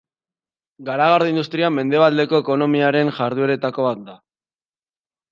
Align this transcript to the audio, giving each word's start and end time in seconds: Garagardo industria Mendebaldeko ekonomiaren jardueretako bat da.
Garagardo 0.85 1.27
industria 1.33 1.67
Mendebaldeko 1.73 2.39
ekonomiaren 2.43 3.11
jardueretako 3.19 3.85
bat 3.89 4.01
da. 4.07 4.17